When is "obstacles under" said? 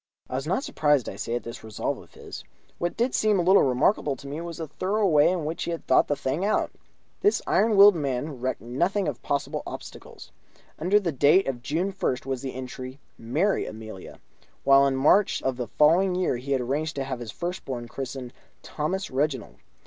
9.67-10.99